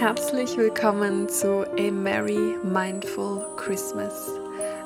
Herzlich 0.00 0.56
willkommen 0.56 1.28
zu 1.28 1.66
A 1.78 1.90
Merry 1.90 2.56
Mindful 2.62 3.44
Christmas, 3.56 4.30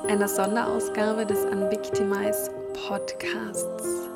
einer 0.09 0.27
Sonderausgabe 0.27 1.25
des 1.25 1.39
Unvictimize 1.45 2.51
Podcasts. 2.85 4.09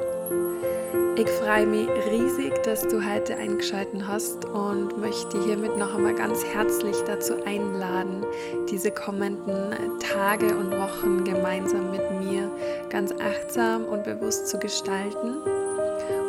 Ich 1.16 1.30
freue 1.30 1.68
mich 1.68 1.88
riesig, 2.12 2.52
dass 2.64 2.86
du 2.86 3.02
heute 3.02 3.38
eingeschaltet 3.38 4.06
hast 4.06 4.44
und 4.44 5.00
möchte 5.00 5.42
hiermit 5.46 5.78
noch 5.78 5.96
einmal 5.96 6.16
ganz 6.16 6.44
herzlich 6.44 6.98
dazu 7.08 7.46
einladen, 7.46 8.26
diese 8.70 8.92
kommenden 8.92 9.74
Tage 10.02 10.54
und 10.54 10.72
Wochen 10.72 11.24
gemeinsam 11.24 11.92
mit 11.92 12.12
mir 12.20 12.52
ganz 12.90 13.14
achtsam 13.14 13.86
und 13.86 14.04
bewusst 14.04 14.50
zu 14.50 14.60
gestalten, 14.60 15.38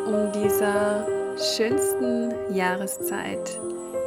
um 0.05 0.31
dieser 0.31 1.05
schönsten 1.37 2.33
Jahreszeit 2.55 3.59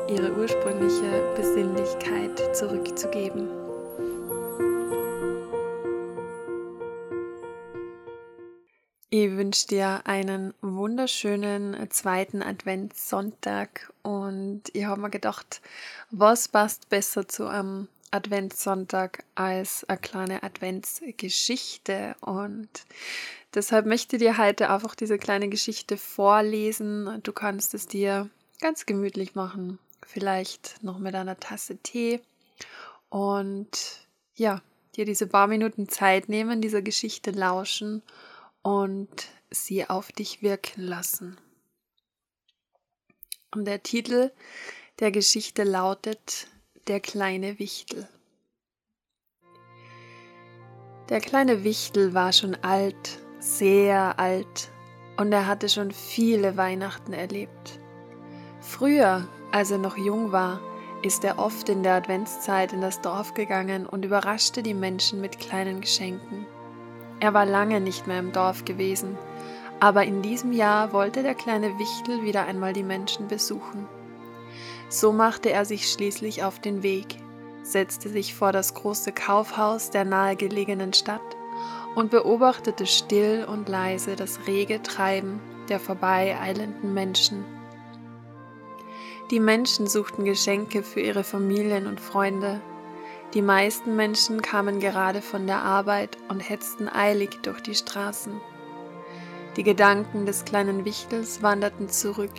ihre 0.08 0.32
ursprüngliche 0.32 1.34
Besinnlichkeit 1.36 2.56
zurückzugeben. 2.56 3.48
Ich 9.08 9.30
wünsche 9.30 9.68
dir 9.68 10.02
einen 10.06 10.54
wunderschönen 10.60 11.88
zweiten 11.90 12.42
Adventssonntag 12.42 13.92
und 14.02 14.62
ich 14.72 14.84
habe 14.84 15.00
mir 15.00 15.10
gedacht, 15.10 15.62
was 16.10 16.48
passt 16.48 16.88
besser 16.88 17.28
zu 17.28 17.46
einem 17.46 17.86
Adventssonntag 18.10 19.24
als 19.36 19.84
eine 19.88 19.98
kleine 19.98 20.42
Adventsgeschichte 20.42 22.16
und 22.20 22.68
deshalb 23.54 23.86
möchte 23.86 24.16
ich 24.16 24.22
dir 24.22 24.36
heute 24.36 24.68
einfach 24.68 24.94
diese 24.94 25.16
kleine 25.16 25.48
Geschichte 25.48 25.96
vorlesen. 25.96 27.20
Du 27.22 27.32
kannst 27.32 27.72
es 27.74 27.86
dir 27.86 28.28
ganz 28.60 28.86
gemütlich 28.86 29.34
machen, 29.34 29.78
vielleicht 30.06 30.82
noch 30.82 30.98
mit 30.98 31.14
einer 31.14 31.38
Tasse 31.38 31.76
Tee 31.78 32.20
und 33.08 34.08
ja, 34.34 34.62
dir 34.96 35.04
diese 35.04 35.26
paar 35.26 35.46
Minuten 35.46 35.88
Zeit 35.88 36.28
nehmen, 36.28 36.60
dieser 36.60 36.82
Geschichte 36.82 37.30
lauschen 37.30 38.02
und 38.62 39.28
sie 39.50 39.88
auf 39.88 40.12
dich 40.12 40.42
wirken 40.42 40.82
lassen. 40.82 41.38
Und 43.52 43.66
der 43.66 43.82
Titel 43.82 44.32
der 45.00 45.10
Geschichte 45.10 45.64
lautet 45.64 46.48
Der 46.86 47.00
kleine 47.00 47.58
Wichtel. 47.58 48.08
Der 51.08 51.20
kleine 51.20 51.64
Wichtel 51.64 52.14
war 52.14 52.32
schon 52.32 52.54
alt, 52.56 53.18
sehr 53.38 54.18
alt, 54.18 54.70
und 55.16 55.32
er 55.32 55.46
hatte 55.46 55.68
schon 55.68 55.90
viele 55.90 56.56
Weihnachten 56.56 57.12
erlebt. 57.12 57.78
Früher, 58.60 59.28
als 59.54 59.70
er 59.70 59.78
noch 59.78 59.96
jung 59.96 60.32
war, 60.32 60.58
ist 61.02 61.22
er 61.22 61.38
oft 61.38 61.68
in 61.68 61.84
der 61.84 61.94
Adventszeit 61.94 62.72
in 62.72 62.80
das 62.80 63.00
Dorf 63.02 63.34
gegangen 63.34 63.86
und 63.86 64.04
überraschte 64.04 64.64
die 64.64 64.74
Menschen 64.74 65.20
mit 65.20 65.38
kleinen 65.38 65.80
Geschenken. 65.80 66.44
Er 67.20 67.34
war 67.34 67.46
lange 67.46 67.80
nicht 67.80 68.08
mehr 68.08 68.18
im 68.18 68.32
Dorf 68.32 68.64
gewesen, 68.64 69.16
aber 69.78 70.02
in 70.06 70.22
diesem 70.22 70.50
Jahr 70.50 70.92
wollte 70.92 71.22
der 71.22 71.36
kleine 71.36 71.78
Wichtel 71.78 72.24
wieder 72.24 72.46
einmal 72.46 72.72
die 72.72 72.82
Menschen 72.82 73.28
besuchen. 73.28 73.86
So 74.88 75.12
machte 75.12 75.52
er 75.52 75.64
sich 75.64 75.88
schließlich 75.88 76.42
auf 76.42 76.58
den 76.58 76.82
Weg, 76.82 77.18
setzte 77.62 78.08
sich 78.08 78.34
vor 78.34 78.50
das 78.50 78.74
große 78.74 79.12
Kaufhaus 79.12 79.90
der 79.90 80.04
nahegelegenen 80.04 80.92
Stadt 80.94 81.20
und 81.94 82.10
beobachtete 82.10 82.86
still 82.86 83.46
und 83.48 83.68
leise 83.68 84.16
das 84.16 84.48
rege 84.48 84.82
Treiben 84.82 85.38
der 85.68 85.78
vorbeieilenden 85.78 86.92
Menschen. 86.92 87.44
Die 89.30 89.40
Menschen 89.40 89.86
suchten 89.86 90.24
Geschenke 90.24 90.82
für 90.82 91.00
ihre 91.00 91.24
Familien 91.24 91.86
und 91.86 92.00
Freunde. 92.00 92.60
Die 93.32 93.42
meisten 93.42 93.96
Menschen 93.96 94.42
kamen 94.42 94.80
gerade 94.80 95.22
von 95.22 95.46
der 95.46 95.62
Arbeit 95.62 96.16
und 96.28 96.40
hetzten 96.40 96.88
eilig 96.88 97.38
durch 97.42 97.60
die 97.62 97.74
Straßen. 97.74 98.40
Die 99.56 99.62
Gedanken 99.62 100.26
des 100.26 100.44
kleinen 100.44 100.84
Wichtels 100.84 101.42
wanderten 101.42 101.88
zurück, 101.88 102.30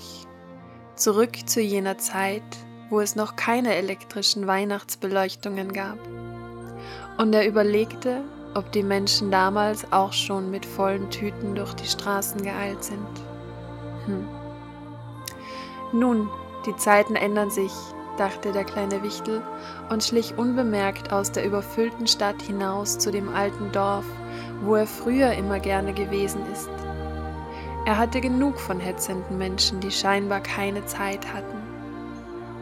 zurück 0.95 1.47
zu 1.47 1.61
jener 1.61 1.97
Zeit, 1.97 2.43
wo 2.89 2.99
es 2.99 3.15
noch 3.15 3.35
keine 3.35 3.75
elektrischen 3.75 4.47
Weihnachtsbeleuchtungen 4.47 5.73
gab. 5.73 5.99
Und 7.17 7.33
er 7.33 7.47
überlegte, 7.47 8.23
ob 8.53 8.71
die 8.71 8.83
Menschen 8.83 9.31
damals 9.31 9.91
auch 9.91 10.13
schon 10.13 10.51
mit 10.51 10.65
vollen 10.65 11.09
Tüten 11.09 11.55
durch 11.55 11.73
die 11.73 11.87
Straßen 11.87 12.41
geeilt 12.41 12.83
sind. 12.83 13.07
Hm. 14.05 14.27
Nun, 15.93 16.29
die 16.65 16.75
Zeiten 16.75 17.15
ändern 17.15 17.49
sich, 17.49 17.71
dachte 18.17 18.51
der 18.51 18.63
kleine 18.63 19.03
Wichtel 19.03 19.41
und 19.89 20.03
schlich 20.03 20.37
unbemerkt 20.37 21.11
aus 21.11 21.31
der 21.31 21.45
überfüllten 21.45 22.07
Stadt 22.07 22.41
hinaus 22.41 22.97
zu 22.97 23.11
dem 23.11 23.29
alten 23.29 23.71
Dorf, 23.71 24.05
wo 24.63 24.75
er 24.75 24.87
früher 24.87 25.33
immer 25.33 25.59
gerne 25.59 25.93
gewesen 25.93 26.41
ist. 26.51 26.69
Er 27.85 27.97
hatte 27.97 28.19
genug 28.19 28.59
von 28.59 28.79
hetzenden 28.79 29.37
Menschen, 29.37 29.79
die 29.79 29.91
scheinbar 29.91 30.41
keine 30.41 30.85
Zeit 30.85 31.31
hatten. 31.33 31.57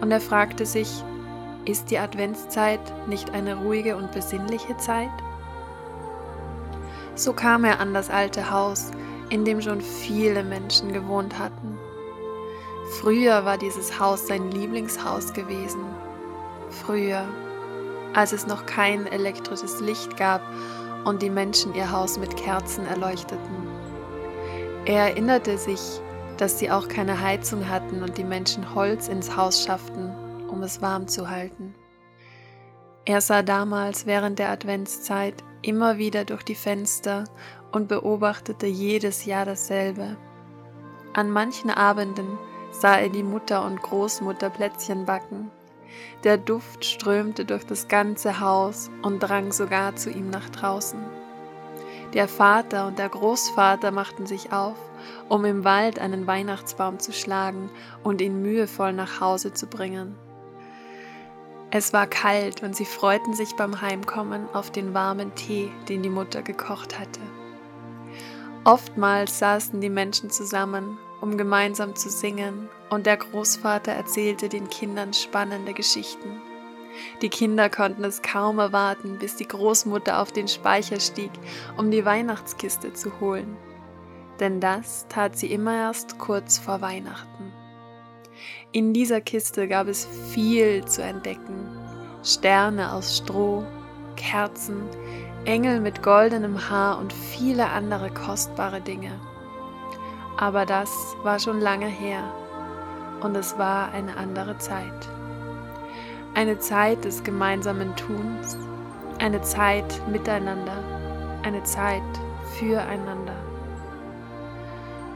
Und 0.01 0.11
er 0.11 0.19
fragte 0.19 0.65
sich, 0.65 1.03
ist 1.65 1.91
die 1.91 1.97
Adventszeit 1.97 2.81
nicht 3.07 3.31
eine 3.31 3.55
ruhige 3.55 3.95
und 3.95 4.11
besinnliche 4.11 4.75
Zeit? 4.77 5.09
So 7.15 7.31
kam 7.31 7.63
er 7.63 7.79
an 7.79 7.93
das 7.93 8.09
alte 8.09 8.51
Haus, 8.51 8.91
in 9.29 9.45
dem 9.45 9.61
schon 9.61 9.79
viele 9.79 10.43
Menschen 10.43 10.91
gewohnt 10.91 11.39
hatten. 11.39 11.77
Früher 12.99 13.43
war 13.43 13.57
dieses 13.57 13.99
Haus 13.99 14.27
sein 14.27 14.51
Lieblingshaus 14.51 15.33
gewesen. 15.33 15.83
Früher, 16.69 17.27
als 18.13 18.33
es 18.33 18.47
noch 18.47 18.65
kein 18.65 19.07
elektrisches 19.07 19.79
Licht 19.81 20.15
gab 20.17 20.41
und 21.03 21.21
die 21.21 21.29
Menschen 21.29 21.73
ihr 21.75 21.91
Haus 21.91 22.17
mit 22.17 22.37
Kerzen 22.37 22.85
erleuchteten. 22.85 23.67
Er 24.85 25.09
erinnerte 25.09 25.57
sich, 25.57 25.79
dass 26.37 26.59
sie 26.59 26.71
auch 26.71 26.87
keine 26.87 27.19
Heizung 27.19 27.67
hatten 27.67 28.03
und 28.03 28.17
die 28.17 28.23
Menschen 28.23 28.73
Holz 28.75 29.07
ins 29.07 29.35
Haus 29.35 29.63
schafften, 29.63 30.13
um 30.47 30.61
es 30.63 30.81
warm 30.81 31.07
zu 31.07 31.29
halten. 31.29 31.73
Er 33.05 33.21
sah 33.21 33.41
damals 33.41 34.05
während 34.05 34.39
der 34.39 34.49
Adventszeit 34.49 35.43
immer 35.61 35.97
wieder 35.97 36.25
durch 36.25 36.43
die 36.43 36.55
Fenster 36.55 37.25
und 37.71 37.87
beobachtete 37.87 38.67
jedes 38.67 39.25
Jahr 39.25 39.45
dasselbe. 39.45 40.15
An 41.13 41.29
manchen 41.29 41.69
Abenden 41.69 42.37
sah 42.73 42.97
er 42.97 43.09
die 43.09 43.23
Mutter 43.23 43.65
und 43.65 43.81
Großmutter 43.81 44.49
Plätzchen 44.49 45.05
backen. 45.05 45.49
Der 46.23 46.37
Duft 46.37 46.83
strömte 46.83 47.45
durch 47.45 47.65
das 47.65 47.87
ganze 47.87 48.39
Haus 48.39 48.89
und 49.03 49.19
drang 49.19 49.51
sogar 49.51 49.95
zu 49.95 50.09
ihm 50.09 50.29
nach 50.29 50.49
draußen. 50.49 50.99
Der 52.13 52.27
Vater 52.27 52.87
und 52.87 52.99
der 52.99 53.09
Großvater 53.09 53.91
machten 53.91 54.25
sich 54.25 54.51
auf, 54.51 54.77
um 55.29 55.45
im 55.45 55.63
Wald 55.63 55.99
einen 55.99 56.27
Weihnachtsbaum 56.27 56.99
zu 56.99 57.13
schlagen 57.13 57.69
und 58.03 58.21
ihn 58.21 58.41
mühevoll 58.41 58.93
nach 58.93 59.19
Hause 59.19 59.53
zu 59.53 59.67
bringen. 59.67 60.15
Es 61.71 61.91
war 61.91 62.05
kalt 62.05 62.61
und 62.61 62.75
sie 62.75 62.85
freuten 62.85 63.33
sich 63.33 63.55
beim 63.55 63.81
Heimkommen 63.81 64.47
auf 64.53 64.69
den 64.69 64.93
warmen 64.93 65.33
Tee, 65.33 65.71
den 65.89 66.03
die 66.03 66.09
Mutter 66.09 66.43
gekocht 66.43 66.99
hatte. 66.99 67.21
Oftmals 68.63 69.39
saßen 69.39 69.81
die 69.81 69.89
Menschen 69.89 70.29
zusammen 70.29 70.97
um 71.23 71.37
gemeinsam 71.37 71.95
zu 71.95 72.09
singen, 72.09 72.67
und 72.89 73.05
der 73.05 73.15
Großvater 73.15 73.93
erzählte 73.93 74.49
den 74.49 74.67
Kindern 74.67 75.13
spannende 75.13 75.73
Geschichten. 75.73 76.41
Die 77.21 77.29
Kinder 77.29 77.69
konnten 77.69 78.03
es 78.03 78.21
kaum 78.21 78.59
erwarten, 78.59 79.19
bis 79.19 79.37
die 79.37 79.47
Großmutter 79.47 80.19
auf 80.19 80.33
den 80.33 80.49
Speicher 80.49 80.99
stieg, 80.99 81.31
um 81.77 81.91
die 81.91 82.03
Weihnachtskiste 82.03 82.91
zu 82.91 83.21
holen. 83.21 83.55
Denn 84.41 84.59
das 84.59 85.07
tat 85.07 85.37
sie 85.37 85.47
immer 85.53 85.73
erst 85.73 86.19
kurz 86.19 86.57
vor 86.57 86.81
Weihnachten. 86.81 87.53
In 88.73 88.91
dieser 88.91 89.21
Kiste 89.21 89.69
gab 89.69 89.87
es 89.87 90.05
viel 90.33 90.83
zu 90.83 91.03
entdecken. 91.03 91.69
Sterne 92.21 92.91
aus 92.91 93.19
Stroh, 93.19 93.63
Kerzen, 94.17 94.89
Engel 95.45 95.79
mit 95.79 96.03
goldenem 96.03 96.69
Haar 96.69 96.99
und 96.99 97.13
viele 97.13 97.69
andere 97.69 98.13
kostbare 98.13 98.81
Dinge. 98.81 99.21
Aber 100.37 100.65
das 100.65 101.15
war 101.21 101.39
schon 101.39 101.59
lange 101.59 101.85
her 101.85 102.23
und 103.21 103.35
es 103.37 103.57
war 103.57 103.91
eine 103.91 104.17
andere 104.17 104.57
Zeit. 104.57 105.09
Eine 106.33 106.57
Zeit 106.57 107.05
des 107.05 107.23
gemeinsamen 107.23 107.95
Tuns, 107.95 108.57
eine 109.19 109.41
Zeit 109.41 110.01
miteinander, 110.09 110.83
eine 111.43 111.63
Zeit 111.63 112.01
füreinander. 112.57 113.35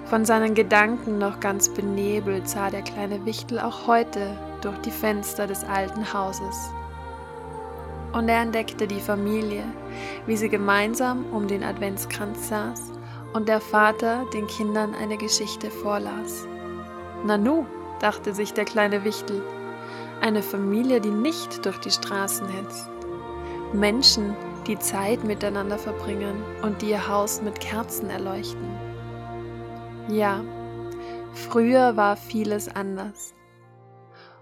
Von 0.05 0.23
seinen 0.23 0.53
Gedanken 0.53 1.17
noch 1.17 1.39
ganz 1.39 1.69
benebelt 1.69 2.47
sah 2.47 2.69
der 2.69 2.83
kleine 2.83 3.25
Wichtel 3.25 3.59
auch 3.59 3.87
heute 3.87 4.37
durch 4.61 4.77
die 4.79 4.91
Fenster 4.91 5.47
des 5.47 5.63
alten 5.63 6.13
Hauses. 6.13 6.69
Und 8.13 8.29
er 8.29 8.41
entdeckte 8.41 8.87
die 8.87 9.01
Familie, 9.01 9.63
wie 10.25 10.37
sie 10.37 10.47
gemeinsam 10.47 11.25
um 11.33 11.47
den 11.47 11.63
Adventskranz 11.63 12.47
saß 12.47 12.96
und 13.33 13.47
der 13.47 13.61
Vater 13.61 14.25
den 14.33 14.47
Kindern 14.47 14.93
eine 14.95 15.17
Geschichte 15.17 15.69
vorlas. 15.69 16.47
Nanu, 17.25 17.65
dachte 17.99 18.33
sich 18.33 18.53
der 18.53 18.65
kleine 18.65 19.03
Wichtel, 19.03 19.41
Eine 20.19 20.41
Familie, 20.41 20.99
die 20.99 21.11
nicht 21.11 21.65
durch 21.65 21.77
die 21.77 21.91
Straßen 21.91 22.47
hetzt. 22.47 22.89
Menschen, 23.71 24.35
die 24.65 24.79
Zeit 24.79 25.23
miteinander 25.23 25.77
verbringen 25.77 26.43
und 26.63 26.81
die 26.81 26.89
ihr 26.89 27.07
Haus 27.07 27.41
mit 27.41 27.59
Kerzen 27.59 28.09
erleuchten. 28.09 28.67
Ja, 30.09 30.43
früher 31.33 31.95
war 31.95 32.17
vieles 32.17 32.67
anders. 32.67 33.35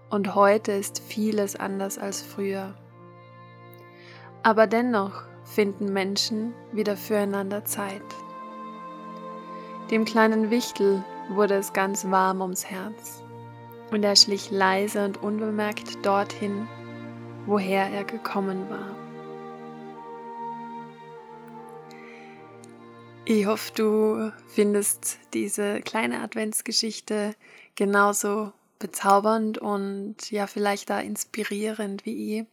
Und 0.08 0.34
heute 0.34 0.72
ist 0.72 1.00
vieles 1.00 1.56
anders 1.56 1.98
als 1.98 2.22
früher. 2.22 2.74
Aber 4.42 4.66
dennoch 4.66 5.24
finden 5.44 5.92
Menschen 5.92 6.54
wieder 6.72 6.96
füreinander 6.96 7.64
Zeit. 7.64 8.02
Dem 9.90 10.04
kleinen 10.04 10.50
Wichtel 10.50 11.04
wurde 11.28 11.54
es 11.54 11.72
ganz 11.72 12.10
warm 12.10 12.40
ums 12.40 12.66
Herz 12.66 13.22
und 13.92 14.02
er 14.02 14.16
schlich 14.16 14.50
leise 14.50 15.04
und 15.04 15.22
unbemerkt 15.22 16.04
dorthin, 16.04 16.66
woher 17.46 17.88
er 17.88 18.02
gekommen 18.02 18.68
war. 18.68 18.96
Ich 23.26 23.46
hoffe, 23.46 23.72
du 23.74 24.32
findest 24.48 25.18
diese 25.34 25.80
kleine 25.82 26.20
Adventsgeschichte 26.20 27.36
genauso 27.76 28.52
bezaubernd 28.80 29.58
und 29.58 30.30
ja, 30.32 30.48
vielleicht 30.48 30.90
da 30.90 30.98
inspirierend 30.98 32.04
wie 32.04 32.40
ich. 32.40 32.46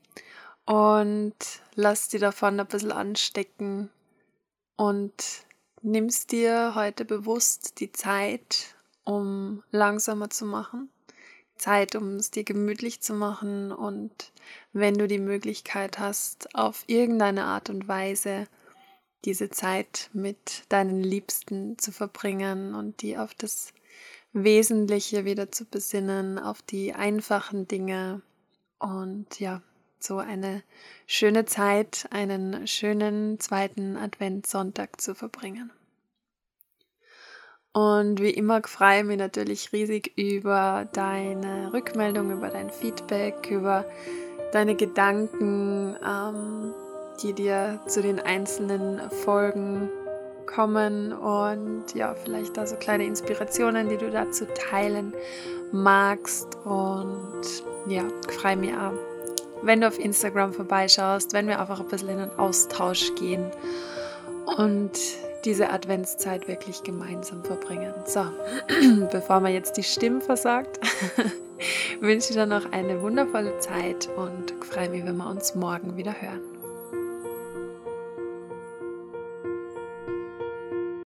Und 0.65 1.36
lass 1.74 2.09
dir 2.09 2.19
davon 2.19 2.59
ein 2.59 2.68
bisschen 2.68 2.91
anstecken 2.91 3.89
und 4.75 5.45
nimmst 5.83 6.31
dir 6.31 6.74
heute 6.75 7.06
bewusst 7.06 7.80
die 7.80 7.91
Zeit, 7.91 8.75
um 9.03 9.63
langsamer 9.71 10.30
zu 10.30 10.45
machen, 10.45 10.89
Zeit, 11.57 11.95
um 11.95 12.15
es 12.15 12.31
dir 12.31 12.44
gemütlich 12.44 13.01
zu 13.01 13.13
machen? 13.13 13.71
Und 13.71 14.31
wenn 14.71 14.95
du 14.95 15.07
die 15.07 15.19
Möglichkeit 15.19 16.00
hast, 16.00 16.56
auf 16.56 16.83
irgendeine 16.88 17.45
Art 17.45 17.69
und 17.69 17.88
Weise 17.88 18.47
diese 19.25 19.50
Zeit 19.50 20.09
mit 20.13 20.63
deinen 20.69 21.01
Liebsten 21.01 21.77
zu 21.77 21.91
verbringen 21.91 22.75
und 22.75 23.01
die 23.01 23.18
auf 23.18 23.33
das 23.33 23.74
Wesentliche 24.33 25.25
wieder 25.25 25.51
zu 25.51 25.65
besinnen, 25.65 26.39
auf 26.39 26.62
die 26.62 26.94
einfachen 26.94 27.68
Dinge? 27.68 28.21
Und 28.79 29.39
ja, 29.39 29.62
so 30.03 30.17
eine 30.17 30.63
schöne 31.07 31.45
Zeit, 31.45 32.07
einen 32.11 32.67
schönen 32.67 33.39
zweiten 33.39 33.97
Adventssonntag 33.97 35.00
zu 35.00 35.15
verbringen. 35.15 35.71
Und 37.71 38.21
wie 38.21 38.29
immer 38.29 38.61
freue 38.63 39.00
ich 39.00 39.05
mich 39.05 39.17
natürlich 39.17 39.73
riesig 39.73 40.13
über 40.15 40.88
deine 40.94 41.73
Rückmeldung, 41.73 42.31
über 42.31 42.50
dein 42.50 42.69
Feedback, 42.69 43.50
über 43.50 43.85
deine 44.51 44.75
Gedanken, 44.75 45.95
ähm, 46.07 46.73
die 47.23 47.33
dir 47.33 47.79
zu 47.88 48.03
den 48.03 48.19
einzelnen 48.19 49.09
Folgen 49.09 49.89
kommen 50.45 51.13
und 51.13 51.95
ja, 51.95 52.13
vielleicht 52.13 52.57
da 52.57 52.67
so 52.67 52.75
kleine 52.75 53.05
Inspirationen, 53.05 53.89
die 53.89 53.97
du 53.97 54.11
dazu 54.11 54.45
teilen 54.45 55.13
magst. 55.71 56.55
Und 56.65 57.41
ja, 57.88 58.03
freue 58.29 58.57
mich 58.57 58.73
auch, 58.73 58.94
wenn 59.63 59.81
du 59.81 59.88
auf 59.88 60.00
Instagram 60.00 60.54
vorbeischaust, 60.54 61.33
wenn 61.33 61.48
wir 61.48 61.60
einfach 61.60 61.80
ein 61.80 61.88
bisschen 61.88 62.10
in 62.10 62.18
den 62.18 62.31
Austausch 62.38 63.13
gehen 63.15 63.45
und 64.57 64.92
diese 65.45 65.69
Adventszeit 65.69 66.48
wirklich 66.48 66.83
gemeinsam 66.83 67.44
verbringen. 67.44 67.94
So, 68.06 68.25
bevor 69.12 69.39
man 69.39 69.54
jetzt 69.54 69.77
die 69.77 69.83
Stimmen 69.83 70.21
versagt, 70.21 70.80
wünsche 72.00 72.30
ich 72.30 72.36
dir 72.36 72.45
noch 72.45 72.71
eine 72.71 73.01
wundervolle 73.01 73.57
Zeit 73.60 74.10
und 74.15 74.54
freue 74.63 74.89
mich, 74.89 75.06
wenn 75.06 75.18
wir 75.18 75.30
uns 75.30 75.56
morgen 75.56 75.98
wieder 75.98 76.13
hören. 76.21 76.52